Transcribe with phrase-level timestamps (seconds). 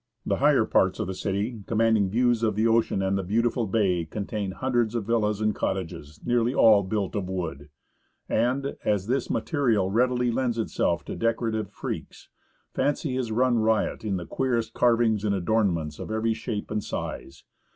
[0.25, 4.03] The higher parts of the city, commanding views of tlie ocean and the beautiful bay,
[4.03, 7.69] contain hundreds of villas and cottages, nearly all built of wood.
[8.27, 12.29] And, as this material readily lends itself to decorative freaks,
[12.73, 17.43] fancy has run riot in the queerest carvings and adornments of every shape and size.